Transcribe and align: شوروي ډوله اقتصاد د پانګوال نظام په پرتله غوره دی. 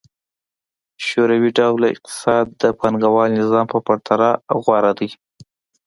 شوروي 1.05 1.51
ډوله 1.57 1.87
اقتصاد 1.95 2.45
د 2.61 2.63
پانګوال 2.79 3.29
نظام 3.41 3.65
په 3.73 3.79
پرتله 3.87 4.29
غوره 4.63 4.91
دی. 4.99 5.09